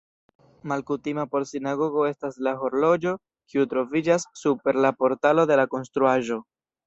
Malkutima 0.69 1.25
por 1.33 1.43
sinagogo 1.49 2.05
estas 2.11 2.39
la 2.47 2.53
horloĝo, 2.61 3.13
kiu 3.53 3.67
troviĝas 3.75 4.27
super 4.43 4.81
la 4.87 4.93
portalo 5.03 5.45
de 5.53 5.61
la 5.63 5.67
konstruaĵo. 5.75 6.39